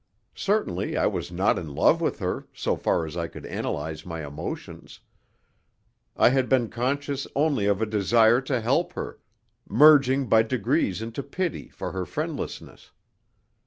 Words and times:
Certainly 0.33 0.97
I 0.97 1.05
was 1.05 1.31
not 1.31 1.59
in 1.59 1.75
love 1.75 2.01
with 2.01 2.17
her, 2.17 2.47
so 2.55 2.75
far 2.75 3.05
as 3.05 3.15
I 3.15 3.27
could 3.27 3.45
analyze 3.45 4.03
my 4.03 4.25
emotions. 4.25 4.99
I 6.17 6.29
had 6.29 6.49
been 6.49 6.69
conscious 6.69 7.27
only 7.35 7.67
of 7.67 7.83
a 7.83 7.85
desire 7.85 8.41
to 8.41 8.61
help 8.61 8.93
her, 8.93 9.19
merging 9.69 10.25
by 10.25 10.41
degrees 10.41 11.03
into 11.03 11.21
pity 11.21 11.69
for 11.69 11.91
her 11.91 12.07
friendlessness. 12.07 12.89